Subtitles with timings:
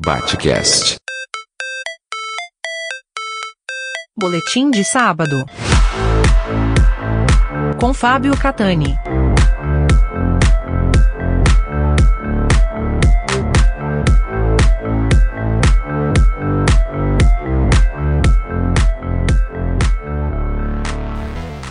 [0.00, 0.96] Batcast.
[4.16, 5.44] Boletim de sábado.
[7.80, 8.96] Com Fábio Catani.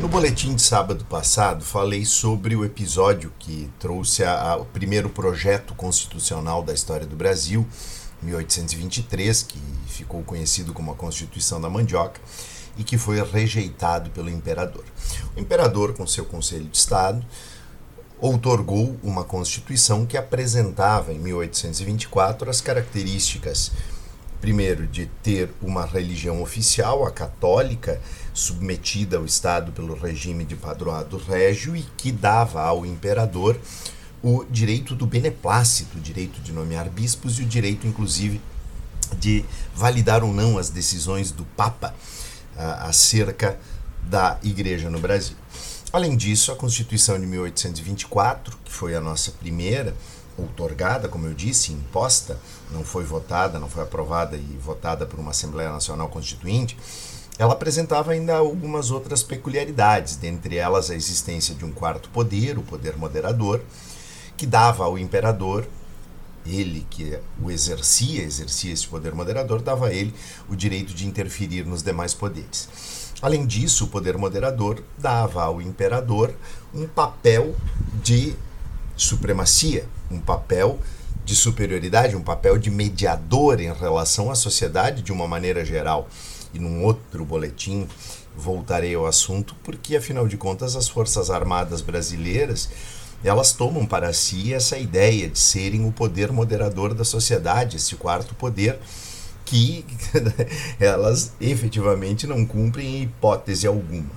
[0.00, 5.08] No boletim de sábado passado, falei sobre o episódio que trouxe a- a- o primeiro
[5.08, 7.66] projeto constitucional da história do Brasil,
[8.22, 12.20] 1823, que ficou conhecido como a Constituição da Mandioca
[12.76, 14.84] e que foi rejeitado pelo imperador.
[15.36, 17.24] O imperador, com seu Conselho de Estado,
[18.18, 23.72] outorgou uma Constituição que apresentava, em 1824, as características
[24.42, 28.00] primeiro, de ter uma religião oficial, a católica,
[28.34, 33.56] submetida ao Estado pelo regime de padroado régio e que dava ao imperador
[34.22, 38.40] o direito do beneplácito, o direito de nomear bispos e o direito, inclusive,
[39.18, 41.94] de validar ou não as decisões do Papa
[42.56, 43.58] ah, acerca
[44.02, 45.36] da Igreja no Brasil.
[45.92, 49.94] Além disso, a Constituição de 1824, que foi a nossa primeira,
[50.38, 52.38] outorgada, como eu disse, imposta,
[52.70, 56.78] não foi votada, não foi aprovada e votada por uma Assembleia Nacional Constituinte,
[57.38, 62.62] ela apresentava ainda algumas outras peculiaridades, dentre elas a existência de um quarto poder, o
[62.62, 63.60] poder moderador,
[64.42, 65.64] que dava ao imperador,
[66.44, 70.12] ele que o exercia, exercia esse poder moderador, dava a ele
[70.48, 72.68] o direito de interferir nos demais poderes.
[73.22, 76.34] Além disso, o poder moderador dava ao imperador
[76.74, 77.54] um papel
[78.02, 78.34] de
[78.96, 80.80] supremacia, um papel
[81.24, 86.08] de superioridade, um papel de mediador em relação à sociedade de uma maneira geral.
[86.52, 87.86] E num outro boletim
[88.36, 92.68] voltarei ao assunto, porque afinal de contas as Forças Armadas brasileiras
[93.24, 98.34] elas tomam para si essa ideia de serem o poder moderador da sociedade, esse quarto
[98.34, 98.78] poder
[99.44, 99.84] que
[100.80, 104.10] elas efetivamente não cumprem em hipótese alguma.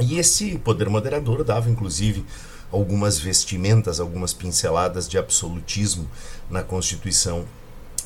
[0.00, 2.24] E esse poder moderador dava inclusive
[2.72, 6.08] algumas vestimentas, algumas pinceladas de absolutismo
[6.50, 7.44] na Constituição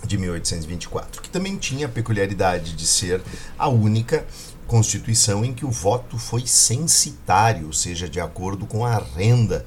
[0.05, 3.23] de 1824, que também tinha a peculiaridade de ser
[3.59, 4.27] a única
[4.67, 9.65] Constituição em que o voto foi censitário, ou seja, de acordo com a renda.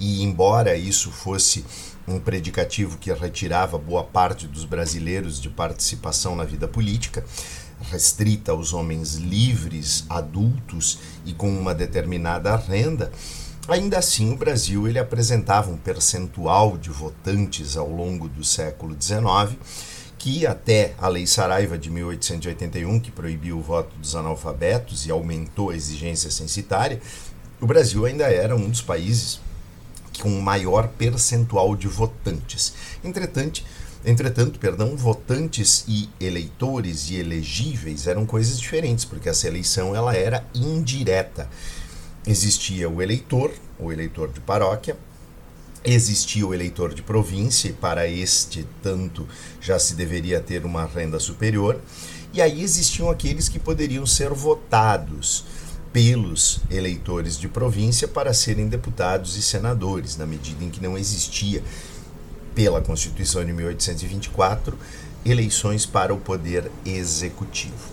[0.00, 1.62] E embora isso fosse
[2.08, 7.22] um predicativo que retirava boa parte dos brasileiros de participação na vida política,
[7.82, 13.12] restrita aos homens livres, adultos e com uma determinada renda,
[13.68, 19.58] ainda assim o Brasil ele apresentava um percentual de votantes ao longo do século XIX
[20.16, 25.70] que até a Lei Saraiva de 1881, que proibiu o voto dos analfabetos e aumentou
[25.70, 27.00] a exigência censitária,
[27.58, 29.40] o Brasil ainda era um dos países
[30.18, 32.74] com maior percentual de votantes.
[33.04, 33.62] Entretanto,
[34.04, 40.44] entretanto, perdão, votantes e eleitores e elegíveis eram coisas diferentes, porque essa eleição ela era
[40.54, 41.48] indireta.
[42.26, 44.96] Existia o eleitor, o eleitor de paróquia,
[45.84, 49.26] existia o eleitor de província, e para este tanto
[49.60, 51.80] já se deveria ter uma renda superior,
[52.32, 55.44] e aí existiam aqueles que poderiam ser votados
[55.92, 61.62] pelos eleitores de província para serem deputados e senadores, na medida em que não existia,
[62.54, 64.78] pela Constituição de 1824,
[65.24, 67.90] eleições para o poder executivo.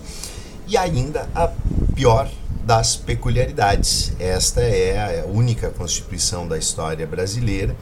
[0.67, 1.47] E ainda a
[1.95, 2.29] pior
[2.67, 4.11] das peculiaridades.
[4.19, 7.73] Esta é a única Constituição da história brasileira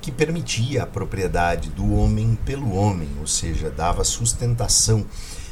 [0.00, 5.04] que permitia a propriedade do homem pelo homem, ou seja, dava sustentação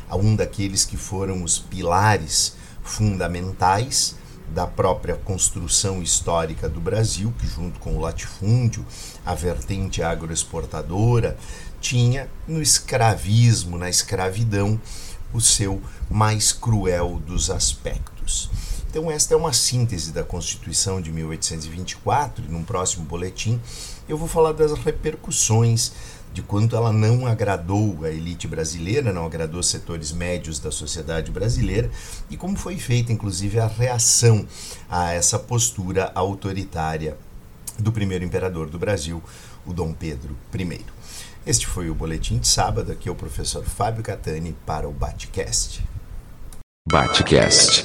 [0.09, 4.17] a um daqueles que foram os pilares fundamentais
[4.55, 8.85] da própria construção histórica do Brasil, que junto com o latifúndio,
[9.25, 11.37] a vertente agroexportadora,
[11.81, 14.81] tinha no escravismo, na escravidão,
[15.33, 15.81] o seu
[16.11, 18.20] mais cruel dos aspectos.
[18.91, 23.61] Então, esta é uma síntese da Constituição de 1824, e num próximo boletim
[24.09, 25.93] eu vou falar das repercussões
[26.33, 31.91] de quanto ela não agradou a elite brasileira, não agradou setores médios da sociedade brasileira
[32.29, 34.47] e como foi feita, inclusive, a reação
[34.89, 37.17] a essa postura autoritária
[37.79, 39.23] do primeiro imperador do Brasil,
[39.67, 40.85] o Dom Pedro I.
[41.47, 42.93] Este foi o boletim de sábado.
[42.93, 45.83] Aqui é o professor Fábio Catani para o Batcast.
[46.87, 47.85] Batcast.